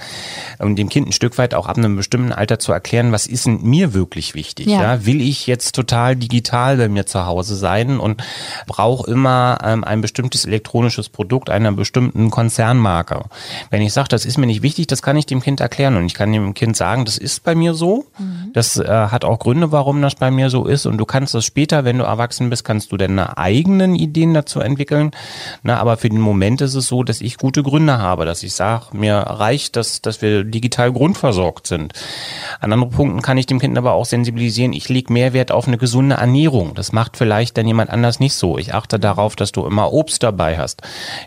[0.59, 3.45] um dem Kind ein Stück weit auch ab einem bestimmten Alter zu erklären, was ist
[3.45, 4.67] denn mir wirklich wichtig?
[4.67, 4.81] Ja.
[4.81, 5.05] Ja.
[5.05, 8.21] Will ich jetzt total digital bei mir zu Hause sein und
[8.67, 13.25] brauche immer ähm, ein bestimmtes elektronisches Produkt einer bestimmten Konzernmarke?
[13.69, 16.05] Wenn ich sage, das ist mir nicht wichtig, das kann ich dem Kind erklären und
[16.05, 18.05] ich kann dem Kind sagen, das ist bei mir so.
[18.53, 21.45] Das äh, hat auch Gründe, warum das bei mir so ist und du kannst das
[21.45, 24.78] später, wenn du erwachsen bist, kannst du deine eigenen Ideen dazu entwickeln.
[25.63, 28.53] Na, aber für den Moment ist es so, dass ich gute Gründe habe, dass ich
[28.53, 31.93] sage, mir reicht, dass, dass wir digital grundversorgt sind.
[32.59, 35.67] An anderen Punkten kann ich dem Kind aber auch sensibilisieren, ich lege mehr Wert auf
[35.67, 36.75] eine gesunde Ernährung.
[36.75, 38.57] Das macht vielleicht dann jemand anders nicht so.
[38.57, 40.81] Ich achte darauf, dass du immer Obst dabei hast.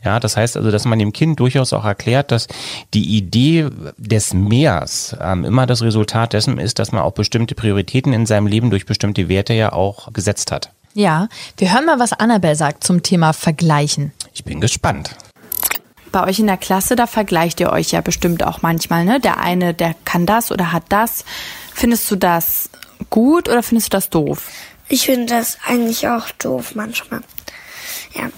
[0.05, 2.49] Ja, das heißt also, dass man dem Kind durchaus auch erklärt, dass
[2.95, 8.13] die Idee des Meers ähm, immer das Resultat dessen ist, dass man auch bestimmte Prioritäten
[8.13, 10.71] in seinem Leben durch bestimmte Werte ja auch gesetzt hat.
[10.95, 14.13] Ja, wir hören mal, was Annabelle sagt zum Thema Vergleichen.
[14.35, 15.17] Ich bin gespannt.
[16.11, 19.19] Bei euch in der Klasse, da vergleicht ihr euch ja bestimmt auch manchmal, ne?
[19.19, 21.25] Der eine, der kann das oder hat das.
[21.73, 22.69] Findest du das
[23.09, 24.51] gut oder findest du das doof?
[24.89, 27.23] Ich finde das eigentlich auch doof manchmal.
[28.15, 28.29] Ja,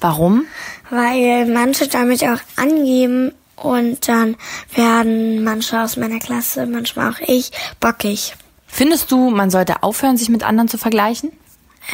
[0.00, 0.44] Warum?
[0.90, 4.36] weil manche damit auch angeben und dann
[4.74, 8.34] werden manche aus meiner Klasse, manchmal auch ich, bockig.
[8.66, 11.32] Findest du, man sollte aufhören, sich mit anderen zu vergleichen?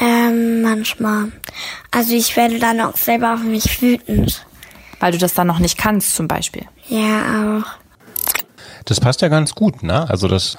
[0.00, 1.32] Ähm, manchmal.
[1.90, 4.44] Also ich werde dann auch selber auf mich wütend.
[5.00, 6.64] Weil du das dann noch nicht kannst, zum Beispiel.
[6.88, 7.66] Ja, auch.
[8.84, 10.08] Das passt ja ganz gut, ne?
[10.10, 10.56] Also das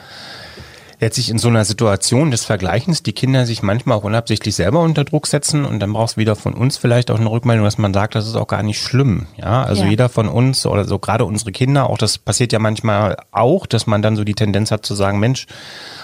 [1.02, 5.06] letztlich in so einer Situation des Vergleichens die Kinder sich manchmal auch unabsichtlich selber unter
[5.06, 7.94] Druck setzen und dann brauchst du wieder von uns vielleicht auch eine Rückmeldung, dass man
[7.94, 9.26] sagt, das ist auch gar nicht schlimm.
[9.38, 9.90] Ja, also Ja.
[9.90, 13.88] jeder von uns oder so gerade unsere Kinder, auch das passiert ja manchmal auch, dass
[13.88, 15.48] man dann so die Tendenz hat zu sagen, Mensch,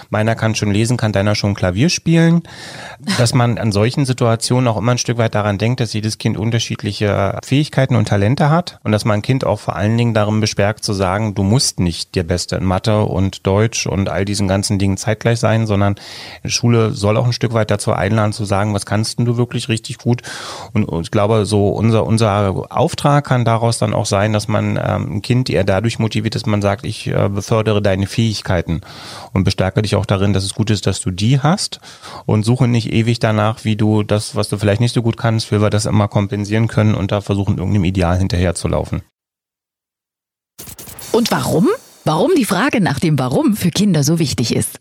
[0.10, 2.44] meiner kann schon lesen, kann deiner schon Klavier spielen,
[3.18, 6.38] dass man an solchen Situationen auch immer ein Stück weit daran denkt, dass jedes Kind
[6.38, 10.39] unterschiedliche Fähigkeiten und Talente hat und dass man ein Kind auch vor allen Dingen darin
[10.39, 14.48] bestärkt zu sagen, du musst nicht der Beste in Mathe und Deutsch und all diesen
[14.48, 15.96] ganzen Dingen zeitgleich sein, sondern
[16.46, 19.98] Schule soll auch ein Stück weit dazu einladen zu sagen, was kannst du wirklich richtig
[19.98, 20.22] gut?
[20.74, 24.78] Und, und ich glaube, so unser, unser Auftrag kann daraus dann auch sein, dass man
[24.78, 28.82] ähm, ein Kind eher dadurch motiviert, dass man sagt, ich äh, befördere deine Fähigkeiten
[29.34, 31.79] und bestärke dich auch darin, dass es gut ist, dass du die hast
[32.25, 35.51] und suche nicht ewig danach, wie du das, was du vielleicht nicht so gut kannst,
[35.51, 39.01] wie wir das immer kompensieren können und da versuchen, irgendeinem Ideal hinterherzulaufen.
[41.12, 41.69] Und warum?
[42.03, 44.79] Warum die Frage nach dem Warum für Kinder so wichtig ist.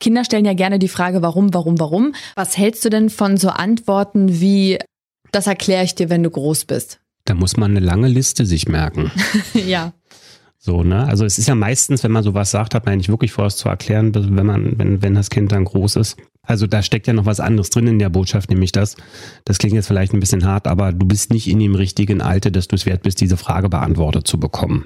[0.00, 2.14] Kinder stellen ja gerne die Frage, warum, warum, warum.
[2.34, 4.78] Was hältst du denn von so Antworten wie,
[5.30, 7.00] das erkläre ich dir, wenn du groß bist?
[7.26, 9.12] Da muss man eine lange Liste sich merken.
[9.54, 9.92] ja.
[10.62, 11.06] So, ne?
[11.06, 13.56] Also es ist ja meistens, wenn man sowas sagt, hat man eigentlich wirklich vor, es
[13.56, 16.18] zu erklären, wenn man, wenn, wenn das Kind dann groß ist.
[16.42, 18.96] Also da steckt ja noch was anderes drin in der Botschaft, nämlich das,
[19.46, 22.50] das klingt jetzt vielleicht ein bisschen hart, aber du bist nicht in dem richtigen Alter,
[22.50, 24.84] dass du es wert bist, diese Frage beantwortet zu bekommen.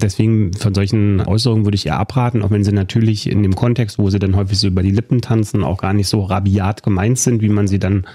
[0.00, 3.98] Deswegen von solchen Äußerungen würde ich eher abraten, auch wenn sie natürlich in dem Kontext,
[3.98, 7.18] wo sie dann häufig so über die Lippen tanzen, auch gar nicht so rabiat gemeint
[7.18, 8.06] sind, wie man sie dann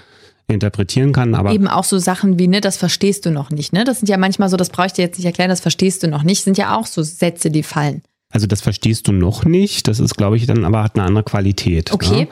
[0.48, 1.34] interpretieren kann.
[1.34, 3.84] Aber Eben auch so Sachen wie, ne, das verstehst du noch nicht, ne?
[3.84, 6.08] Das sind ja manchmal so, das brauche ich dir jetzt nicht erklären, das verstehst du
[6.08, 8.02] noch nicht, sind ja auch so Sätze, die fallen.
[8.34, 9.88] Also das verstehst du noch nicht.
[9.88, 11.92] Das ist, glaube ich, dann aber hat eine andere Qualität.
[11.92, 12.22] Okay.
[12.22, 12.28] Ne?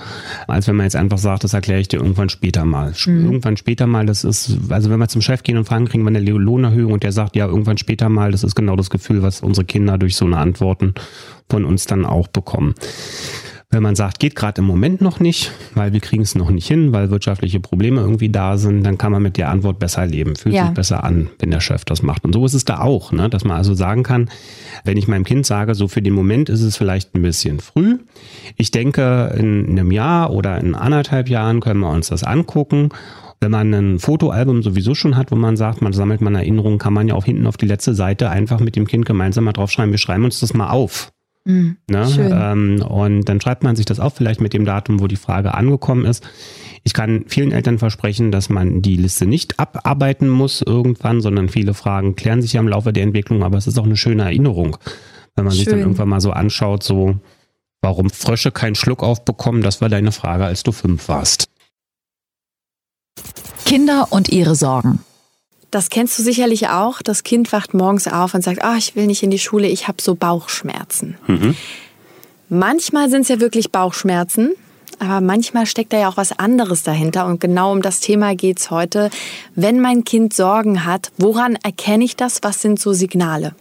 [0.48, 2.92] Als wenn man jetzt einfach sagt, das erkläre ich dir irgendwann später mal.
[2.92, 6.02] Sch- Irgendwann später mal, das ist, also wenn wir zum Chef gehen und fragen, kriegen
[6.04, 9.22] wir eine Lohnerhöhung und der sagt, ja, irgendwann später mal, das ist genau das Gefühl,
[9.22, 10.94] was unsere Kinder durch so eine Antworten
[11.50, 12.74] von uns dann auch bekommen.
[13.72, 16.66] Wenn man sagt, geht gerade im Moment noch nicht, weil wir kriegen es noch nicht
[16.66, 20.34] hin, weil wirtschaftliche Probleme irgendwie da sind, dann kann man mit der Antwort besser leben,
[20.34, 20.66] fühlt Ja.
[20.66, 22.24] sich besser an, wenn der Chef das macht.
[22.24, 23.30] Und so ist es da auch, ne?
[23.30, 24.28] dass man also sagen kann,
[24.84, 27.98] wenn ich meinem Kind sage, so für den Moment ist es vielleicht ein bisschen früh.
[28.56, 32.88] Ich denke, in einem Jahr oder in anderthalb Jahren können wir uns das angucken.
[33.38, 36.92] Wenn man ein Fotoalbum sowieso schon hat, wo man sagt, man sammelt mal Erinnerungen, kann
[36.92, 39.92] man ja auch hinten auf die letzte Seite einfach mit dem Kind gemeinsam mal draufschreiben,
[39.92, 41.12] wir schreiben uns das mal auf.
[41.44, 41.76] Ne?
[42.06, 42.32] Schön.
[42.32, 45.54] Ähm, und dann schreibt man sich das auf, vielleicht mit dem Datum, wo die Frage
[45.54, 46.28] angekommen ist.
[46.82, 51.74] Ich kann vielen Eltern versprechen, dass man die Liste nicht abarbeiten muss irgendwann, sondern viele
[51.74, 54.76] Fragen klären sich ja im Laufe der Entwicklung, aber es ist auch eine schöne Erinnerung,
[55.34, 55.80] wenn man sich dann Schön.
[55.80, 57.18] irgendwann mal so anschaut, so
[57.82, 61.48] warum Frösche keinen Schluck aufbekommen, das war deine Frage, als du fünf warst.
[63.64, 65.00] Kinder und ihre Sorgen.
[65.70, 67.00] Das kennst du sicherlich auch.
[67.02, 69.86] Das Kind wacht morgens auf und sagt, ah, ich will nicht in die Schule, ich
[69.88, 71.16] habe so Bauchschmerzen.
[72.48, 74.50] Manchmal sind es ja wirklich Bauchschmerzen,
[74.98, 77.26] aber manchmal steckt da ja auch was anderes dahinter.
[77.26, 79.10] Und genau um das Thema geht's heute.
[79.54, 82.40] Wenn mein Kind Sorgen hat, woran erkenne ich das?
[82.42, 83.54] Was sind so Signale?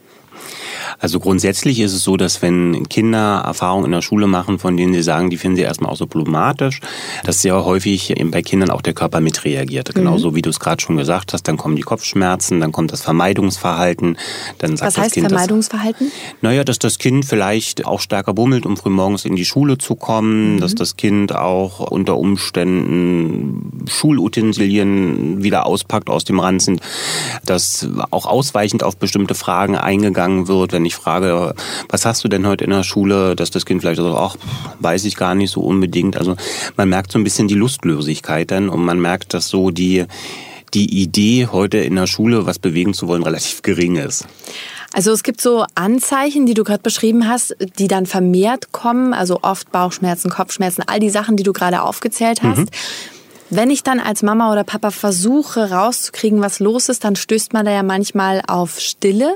[0.99, 4.93] Also grundsätzlich ist es so, dass wenn Kinder Erfahrungen in der Schule machen, von denen
[4.93, 6.81] sie sagen, die finden sie erstmal auch so problematisch,
[7.23, 9.93] dass sehr häufig eben bei Kindern auch der Körper mitreagiert.
[9.93, 13.01] Genauso wie du es gerade schon gesagt hast, dann kommen die Kopfschmerzen, dann kommt das
[13.01, 14.17] Vermeidungsverhalten,
[14.57, 16.11] dann sagt Was das heißt Kind, Vermeidungsverhalten?
[16.11, 19.95] Das, naja, dass das Kind vielleicht auch stärker bummelt, um frühmorgens in die Schule zu
[19.95, 26.79] kommen, dass das Kind auch unter Umständen Schulutensilien wieder auspackt aus dem Ranzen,
[27.45, 30.71] dass auch ausweichend auf bestimmte Fragen eingegangen wird.
[30.71, 31.53] Wenn ich frage,
[31.89, 34.35] was hast du denn heute in der Schule, dass das Kind vielleicht so, ach,
[34.79, 36.17] weiß ich gar nicht so unbedingt.
[36.17, 36.35] Also
[36.77, 40.05] man merkt so ein bisschen die Lustlosigkeit dann und man merkt, dass so die,
[40.73, 44.25] die Idee, heute in der Schule was bewegen zu wollen, relativ gering ist.
[44.93, 49.39] Also es gibt so Anzeichen, die du gerade beschrieben hast, die dann vermehrt kommen, also
[49.43, 52.69] oft Bauchschmerzen, Kopfschmerzen, all die Sachen, die du gerade aufgezählt hast.
[53.51, 57.65] Wenn ich dann als Mama oder Papa versuche rauszukriegen, was los ist, dann stößt man
[57.65, 59.35] da ja manchmal auf Stille.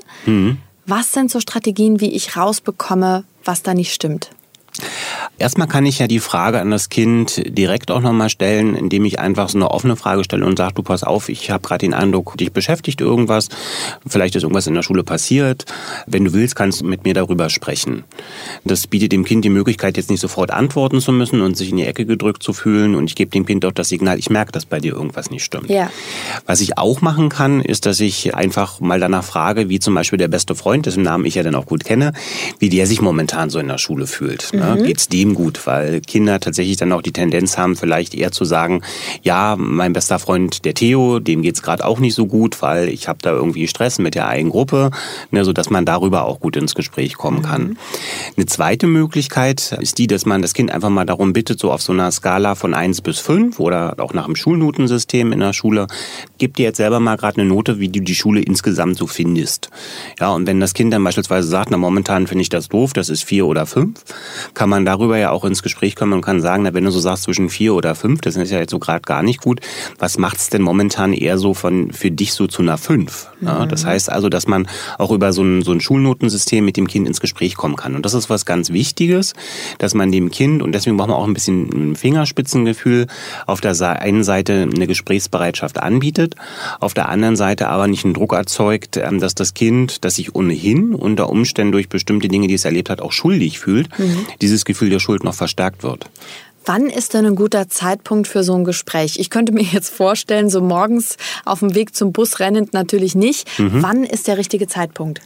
[0.85, 4.31] Was sind so Strategien, wie ich rausbekomme, was da nicht stimmt?
[5.37, 9.19] Erstmal kann ich ja die Frage an das Kind direkt auch nochmal stellen, indem ich
[9.19, 11.93] einfach so eine offene Frage stelle und sage, du pass auf, ich habe gerade den
[11.93, 13.49] Eindruck, dich beschäftigt irgendwas,
[14.05, 15.65] vielleicht ist irgendwas in der Schule passiert.
[16.07, 18.03] Wenn du willst, kannst du mit mir darüber sprechen.
[18.63, 21.77] Das bietet dem Kind die Möglichkeit, jetzt nicht sofort antworten zu müssen und sich in
[21.77, 22.95] die Ecke gedrückt zu fühlen.
[22.95, 25.43] Und ich gebe dem Kind auch das Signal, ich merke, dass bei dir irgendwas nicht
[25.43, 25.69] stimmt.
[25.69, 25.89] Ja.
[26.45, 30.17] Was ich auch machen kann, ist, dass ich einfach mal danach frage, wie zum Beispiel
[30.17, 32.13] der beste Freund, dessen Namen ich ja dann auch gut kenne,
[32.59, 34.53] wie der sich momentan so in der Schule fühlt.
[34.53, 34.72] Ne?
[34.77, 38.45] Geht's dem deswegen gut, weil Kinder tatsächlich dann auch die Tendenz haben, vielleicht eher zu
[38.45, 38.81] sagen,
[39.21, 43.07] ja, mein bester Freund, der Theo, dem geht's gerade auch nicht so gut, weil ich
[43.07, 44.91] habe da irgendwie Stress mit der eigenen Gruppe,
[45.31, 47.61] ne, so dass man darüber auch gut ins Gespräch kommen kann.
[47.61, 47.77] Mhm.
[48.37, 51.81] Eine zweite Möglichkeit ist die, dass man das Kind einfach mal darum bittet, so auf
[51.81, 55.87] so einer Skala von eins bis fünf oder auch nach dem Schulnotensystem in der Schule,
[56.37, 59.69] gib dir jetzt selber mal gerade eine Note, wie du die Schule insgesamt so findest.
[60.19, 63.09] Ja, und wenn das Kind dann beispielsweise sagt, na momentan finde ich das doof, das
[63.09, 64.03] ist vier oder fünf,
[64.53, 66.99] kann man darüber ja auch ins Gespräch kommen und kann sagen, na wenn du so
[66.99, 69.61] sagst zwischen vier oder fünf, das ist ja jetzt so gerade gar nicht gut,
[69.99, 73.27] was macht's denn momentan eher so von für dich so zu einer fünf?
[73.41, 73.69] Ja, mhm.
[73.69, 77.07] das heißt also, dass man auch über so ein, so ein Schulnotensystem mit dem Kind
[77.07, 77.95] ins Gespräch kommen kann.
[77.95, 79.33] Und das ist was ganz Wichtiges,
[79.77, 83.07] dass man dem Kind, und deswegen braucht man auch ein bisschen ein Fingerspitzengefühl,
[83.47, 86.35] auf der einen Seite eine Gesprächsbereitschaft anbietet,
[86.79, 90.35] auf der anderen Seite aber nicht einen Druck erzeugt, ähm, dass das Kind, das sich
[90.35, 94.25] ohnehin unter Umständen durch bestimmte Dinge, die es erlebt hat, auch schuldig fühlt, mhm.
[94.43, 96.09] Dieses Gefühl der Schuld noch verstärkt wird.
[96.65, 99.17] Wann ist denn ein guter Zeitpunkt für so ein Gespräch?
[99.19, 103.47] Ich könnte mir jetzt vorstellen, so morgens auf dem Weg zum Bus rennend natürlich nicht.
[103.59, 103.81] Mhm.
[103.81, 105.21] Wann ist der richtige Zeitpunkt?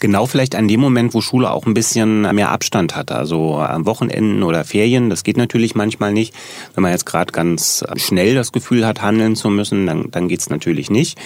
[0.00, 3.10] Genau vielleicht an dem Moment, wo Schule auch ein bisschen mehr Abstand hat.
[3.10, 6.34] Also am Wochenenden oder Ferien, das geht natürlich manchmal nicht.
[6.74, 10.50] Wenn man jetzt gerade ganz schnell das Gefühl hat, handeln zu müssen, dann, dann geht's
[10.50, 11.18] natürlich nicht.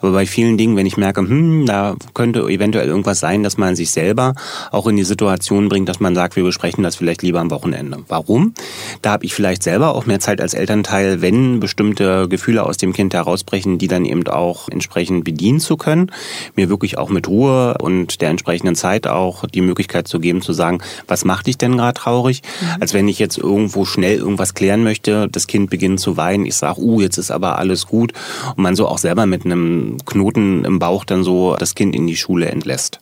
[0.00, 3.74] Aber bei vielen Dingen, wenn ich merke, hm, da könnte eventuell irgendwas sein, dass man
[3.74, 4.34] sich selber
[4.70, 7.98] auch in die Situation bringt, dass man sagt, wir besprechen das vielleicht lieber am Wochenende.
[8.08, 8.54] Warum?
[9.02, 12.92] Da habe ich vielleicht selber auch mehr Zeit als Elternteil, wenn bestimmte Gefühle aus dem
[12.92, 16.12] Kind herausbrechen, die dann eben auch entsprechend bedienen zu können.
[16.54, 20.52] Mir wirklich auch mit Ruhe und der entsprechenden Zeit auch die Möglichkeit zu geben, zu
[20.52, 22.42] sagen, was macht dich denn gerade traurig?
[22.60, 22.82] Mhm.
[22.82, 26.54] Als wenn ich jetzt irgendwo schnell irgendwas klären möchte, das Kind beginnt zu weinen, ich
[26.54, 28.12] sage, uh, jetzt ist aber alles gut
[28.56, 32.06] und man so auch selber mit einem Knoten im Bauch dann so das Kind in
[32.06, 33.00] die Schule entlässt.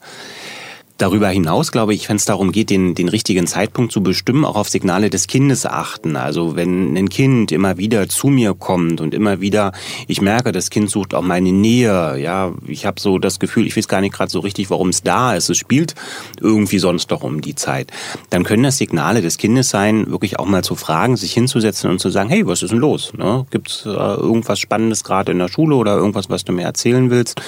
[0.99, 4.57] Darüber hinaus glaube ich, wenn es darum geht, den, den richtigen Zeitpunkt zu bestimmen, auch
[4.57, 6.17] auf Signale des Kindes achten.
[6.17, 9.71] Also wenn ein Kind immer wieder zu mir kommt und immer wieder,
[10.09, 13.77] ich merke, das Kind sucht auch meine Nähe, ja, ich habe so das Gefühl, ich
[13.77, 15.49] weiß gar nicht gerade so richtig, warum es da ist.
[15.49, 15.95] Es spielt
[16.41, 17.93] irgendwie sonst doch um die Zeit.
[18.31, 22.01] Dann können das Signale des Kindes sein, wirklich auch mal zu fragen, sich hinzusetzen und
[22.01, 23.13] zu sagen, hey, was ist denn los?
[23.17, 23.47] Ne?
[23.51, 27.09] Gibt es äh, irgendwas Spannendes gerade in der Schule oder irgendwas, was du mir erzählen
[27.11, 27.41] willst?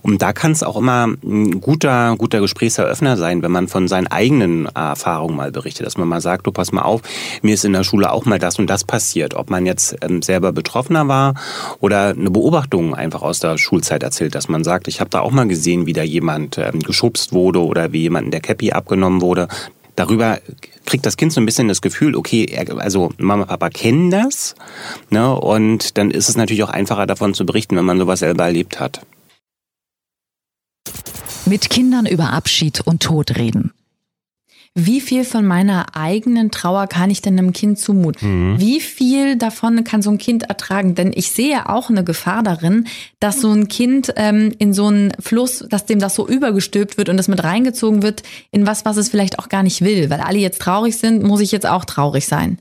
[0.00, 3.88] Und da kann es auch immer ein guter, guter Gesprächs Öffner sein, wenn man von
[3.88, 7.02] seinen eigenen Erfahrungen mal berichtet, dass man mal sagt, du pass mal auf,
[7.42, 9.34] mir ist in der Schule auch mal das und das passiert.
[9.34, 11.34] Ob man jetzt ähm, selber Betroffener war
[11.80, 15.30] oder eine Beobachtung einfach aus der Schulzeit erzählt, dass man sagt, ich habe da auch
[15.30, 19.48] mal gesehen, wie da jemand ähm, geschubst wurde oder wie jemand der Cappy abgenommen wurde.
[19.96, 20.38] Darüber
[20.84, 22.46] kriegt das Kind so ein bisschen das Gefühl, okay,
[22.76, 24.54] also Mama, Papa kennen das.
[25.10, 28.44] Ne, und dann ist es natürlich auch einfacher davon zu berichten, wenn man sowas selber
[28.44, 29.00] erlebt hat.
[31.46, 33.72] Mit Kindern über Abschied und Tod reden.
[34.78, 38.52] Wie viel von meiner eigenen Trauer kann ich denn einem Kind zumuten?
[38.52, 38.60] Mhm.
[38.60, 40.94] Wie viel davon kann so ein Kind ertragen?
[40.94, 42.86] Denn ich sehe auch eine Gefahr darin,
[43.18, 47.08] dass so ein Kind ähm, in so einen Fluss, dass dem das so übergestülpt wird
[47.08, 50.10] und das mit reingezogen wird in was, was es vielleicht auch gar nicht will.
[50.10, 52.58] Weil alle jetzt traurig sind, muss ich jetzt auch traurig sein.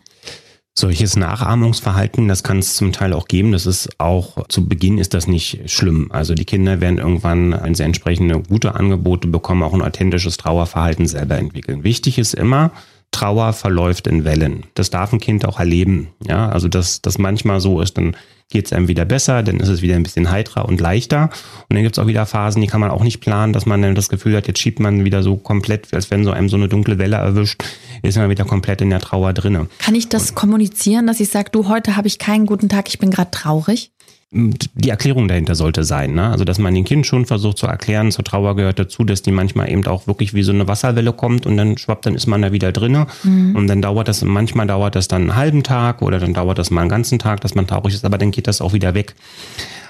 [0.78, 3.54] Solches Nachahmungsverhalten, das kann es zum Teil auch geben.
[3.54, 6.12] Das ist auch, zu Beginn ist das nicht schlimm.
[6.12, 11.08] Also die Kinder werden irgendwann, wenn sie entsprechende gute Angebote bekommen, auch ein authentisches Trauerverhalten
[11.08, 11.86] selber entwickeln.
[11.86, 12.72] Wichtig ist immer,
[13.12, 14.66] Trauer verläuft in Wellen.
[14.74, 16.10] Das darf ein Kind auch erleben.
[16.28, 18.18] Ja, also dass das manchmal so ist, dann
[18.50, 21.30] geht es einem wieder besser, dann ist es wieder ein bisschen heiterer und leichter.
[21.70, 23.82] Und dann gibt es auch wieder Phasen, die kann man auch nicht planen, dass man
[23.82, 26.56] dann das Gefühl hat, jetzt schiebt man wieder so komplett, als wenn so einem so
[26.56, 27.64] eine dunkle Welle erwischt,
[28.04, 29.68] ist man wieder komplett in der Trauer drinne.
[29.80, 32.88] Kann ich das und, kommunizieren, dass ich sage, du, heute habe ich keinen guten Tag,
[32.88, 33.92] ich bin gerade traurig?
[34.32, 36.14] Die Erklärung dahinter sollte sein.
[36.14, 36.30] Ne?
[36.30, 39.32] Also, dass man den Kind schon versucht zu erklären, zur Trauer gehört dazu, dass die
[39.32, 42.42] manchmal eben auch wirklich wie so eine Wasserwelle kommt und dann schwappt, dann ist man
[42.42, 43.08] da wieder drinne.
[43.24, 43.56] Mhm.
[43.56, 46.72] Und dann dauert das, manchmal dauert das dann einen halben Tag oder dann dauert das
[46.72, 49.16] mal einen ganzen Tag, dass man traurig ist, aber dann geht das auch wieder weg.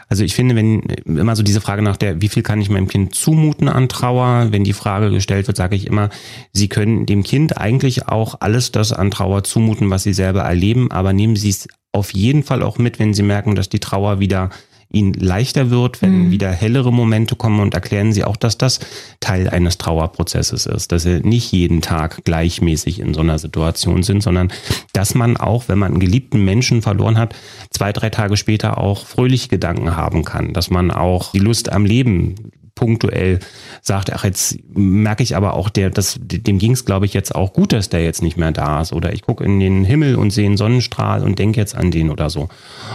[0.08, 2.88] Also ich finde, wenn immer so diese Frage nach der, wie viel kann ich meinem
[2.88, 6.10] Kind zumuten an Trauer, wenn die Frage gestellt wird, sage ich immer,
[6.54, 10.92] Sie können dem Kind eigentlich auch alles das an Trauer zumuten, was Sie selber erleben,
[10.92, 14.20] aber nehmen Sie es auf jeden Fall auch mit, wenn Sie merken, dass die Trauer
[14.20, 14.50] wieder
[14.96, 16.32] ihnen leichter wird, wenn mhm.
[16.32, 18.80] wieder hellere Momente kommen und erklären sie auch, dass das
[19.20, 24.22] Teil eines Trauerprozesses ist, dass sie nicht jeden Tag gleichmäßig in so einer Situation sind,
[24.22, 24.52] sondern
[24.94, 27.36] dass man auch, wenn man einen geliebten Menschen verloren hat,
[27.72, 31.86] zwei, drei Tage später auch fröhliche Gedanken haben kann, dass man auch die Lust am
[31.86, 32.36] Leben
[32.76, 33.40] punktuell
[33.82, 37.34] sagt, ach, jetzt merke ich aber auch, der, das, dem ging es, glaube ich, jetzt
[37.34, 38.94] auch gut, dass der jetzt nicht mehr da ist.
[38.94, 42.10] Oder ich gucke in den Himmel und sehe einen Sonnenstrahl und denke jetzt an den
[42.10, 42.50] oder so.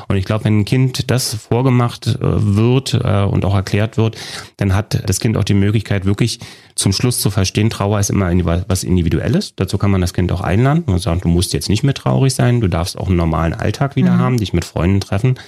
[0.09, 4.17] Und ich glaube, wenn ein Kind das vorgemacht äh, wird äh, und auch erklärt wird,
[4.59, 6.41] dann hat das Kind auch die Möglichkeit, wirklich
[6.75, 8.31] zum Schluss zu verstehen, Trauer ist immer
[8.69, 9.55] was Individuelles.
[9.57, 12.35] Dazu kann man das Kind auch einladen und sagen, du musst jetzt nicht mehr traurig
[12.35, 14.19] sein, du darfst auch einen normalen Alltag wieder mhm.
[14.19, 15.39] haben, dich mit Freunden treffen.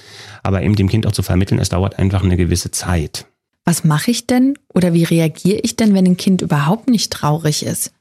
[0.41, 3.25] Aber eben dem Kind auch zu vermitteln, es dauert einfach eine gewisse Zeit
[3.65, 7.65] was mache ich denn oder wie reagiere ich denn, wenn ein Kind überhaupt nicht traurig
[7.65, 7.93] ist?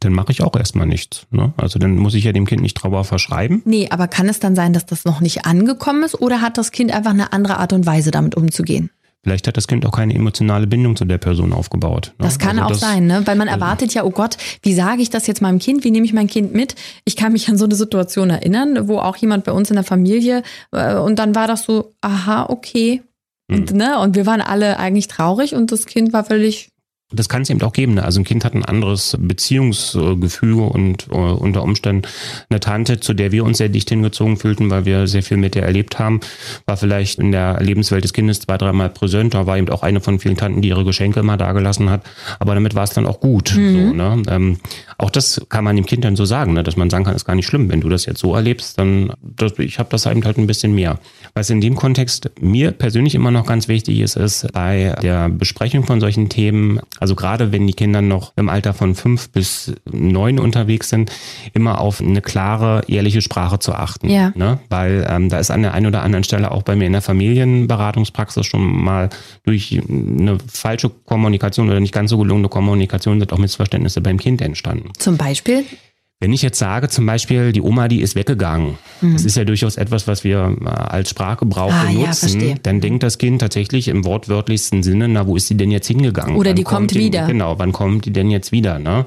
[0.00, 1.26] Dann mache ich auch erstmal nichts.
[1.30, 1.52] Ne?
[1.56, 3.62] Also dann muss ich ja dem Kind nicht Trauer verschreiben.
[3.64, 6.72] Nee, aber kann es dann sein, dass das noch nicht angekommen ist oder hat das
[6.72, 8.90] Kind einfach eine andere Art und Weise damit umzugehen?
[9.22, 12.14] Vielleicht hat das Kind auch keine emotionale Bindung zu der Person aufgebaut.
[12.18, 12.26] Ne?
[12.26, 13.22] Das kann also auch das, sein, ne?
[13.24, 15.82] weil man also erwartet ja, oh Gott, wie sage ich das jetzt meinem Kind?
[15.82, 16.76] Wie nehme ich mein Kind mit?
[17.04, 19.84] Ich kann mich an so eine Situation erinnern, wo auch jemand bei uns in der
[19.84, 23.02] Familie äh, und dann war das so, aha, okay,
[23.48, 23.78] und, mhm.
[23.78, 26.70] ne, und wir waren alle eigentlich traurig und das Kind war völlig
[27.12, 27.94] das kann es eben auch geben.
[27.94, 28.04] Ne?
[28.04, 32.02] Also ein Kind hat ein anderes Beziehungsgefüge und uh, unter Umständen
[32.50, 35.54] eine Tante, zu der wir uns sehr dicht hingezogen fühlten, weil wir sehr viel mit
[35.54, 36.18] ihr erlebt haben,
[36.66, 39.34] war vielleicht in der Lebenswelt des Kindes zwei, dreimal präsent.
[39.34, 42.02] Da war eben auch eine von vielen Tanten, die ihre Geschenke immer dagelassen hat.
[42.40, 43.54] Aber damit war es dann auch gut.
[43.56, 43.72] Mhm.
[43.72, 44.22] So, ne?
[44.28, 44.58] ähm,
[44.98, 46.62] auch das kann man dem Kind dann so sagen, ne?
[46.62, 47.68] dass man sagen kann, ist gar nicht schlimm.
[47.68, 50.74] Wenn du das jetzt so erlebst, dann das, ich habe das eben halt ein bisschen
[50.74, 50.98] mehr.
[51.34, 55.84] Was in dem Kontext mir persönlich immer noch ganz wichtig ist, ist bei der Besprechung
[55.84, 60.38] von solchen Themen also gerade wenn die Kinder noch im Alter von fünf bis neun
[60.38, 61.12] unterwegs sind,
[61.52, 64.08] immer auf eine klare, ehrliche Sprache zu achten.
[64.08, 64.32] Ja.
[64.34, 64.58] Ne?
[64.68, 67.02] Weil ähm, da ist an der einen oder anderen Stelle auch bei mir in der
[67.02, 69.10] Familienberatungspraxis schon mal
[69.44, 74.40] durch eine falsche Kommunikation oder nicht ganz so gelungene Kommunikation sind auch Missverständnisse beim Kind
[74.40, 74.85] entstanden.
[74.98, 75.64] Zum Beispiel?
[76.18, 79.12] Wenn ich jetzt sage, zum Beispiel, die Oma, die ist weggegangen, mhm.
[79.12, 83.02] das ist ja durchaus etwas, was wir äh, als Sprachgebrauch ah, benutzen, ja, dann denkt
[83.02, 86.36] das Kind tatsächlich im wortwörtlichsten Sinne, na, wo ist sie denn jetzt hingegangen?
[86.36, 87.26] Oder wann die kommt, die, wieder.
[87.26, 88.78] Genau, wann kommt die denn jetzt wieder?
[88.78, 89.04] Ne?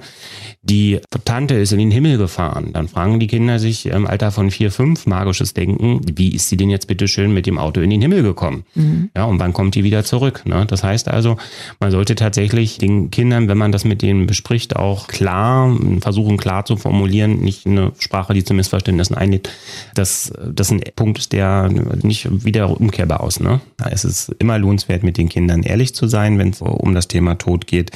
[0.61, 2.73] Die Tante ist in den Himmel gefahren.
[2.73, 6.57] Dann fragen die Kinder sich im Alter von vier, fünf magisches Denken, wie ist sie
[6.57, 8.65] denn jetzt bitte schön mit dem Auto in den Himmel gekommen?
[8.75, 9.09] Mhm.
[9.15, 10.43] Ja, und wann kommt die wieder zurück?
[10.45, 10.67] Ne?
[10.67, 11.37] Das heißt also,
[11.79, 16.65] man sollte tatsächlich den Kindern, wenn man das mit denen bespricht, auch klar versuchen, klar
[16.65, 19.49] zu formulieren, formulieren, nicht eine Sprache, die zu Missverständnissen einlädt,
[19.95, 21.69] dass das ein Punkt ist, der
[22.01, 23.39] nicht wieder umkehrbar aus.
[23.39, 23.61] Ne?
[23.89, 27.35] Es ist immer lohnenswert, mit den Kindern ehrlich zu sein, wenn es um das Thema
[27.35, 27.91] Tod geht,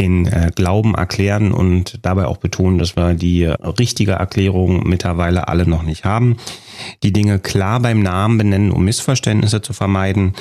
[0.00, 5.68] den äh, Glauben erklären und dabei auch betonen, dass wir die richtige Erklärung mittlerweile alle
[5.68, 6.36] noch nicht haben.
[7.04, 10.34] Die Dinge klar beim Namen benennen, um Missverständnisse zu vermeiden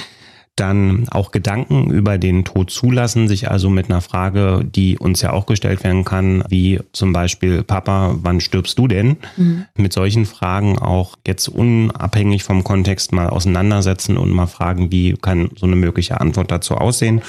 [0.60, 5.32] dann auch Gedanken über den Tod zulassen, sich also mit einer Frage, die uns ja
[5.32, 9.18] auch gestellt werden kann, wie zum Beispiel, Papa, wann stirbst du denn?
[9.38, 9.66] Mhm.
[9.76, 15.50] Mit solchen Fragen auch jetzt unabhängig vom Kontext mal auseinandersetzen und mal fragen, wie kann
[15.56, 17.22] so eine mögliche Antwort dazu aussehen?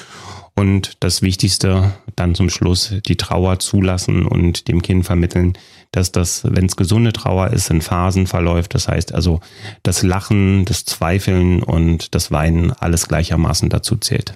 [0.55, 5.55] Und das Wichtigste dann zum Schluss die Trauer zulassen und dem Kind vermitteln,
[5.93, 8.75] dass das, wenn es gesunde Trauer ist, in Phasen verläuft.
[8.75, 9.41] Das heißt also,
[9.83, 14.35] das Lachen, das Zweifeln und das Weinen alles gleichermaßen dazu zählt.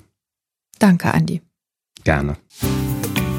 [0.79, 1.43] Danke, Andi.
[2.05, 2.37] Gerne.